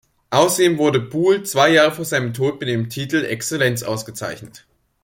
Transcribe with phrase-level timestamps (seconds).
[0.31, 4.65] Außerdem wurde Buhl zwei Jahre vor seinem Tod mit dem Titel Exzellenz ausgezeichnet.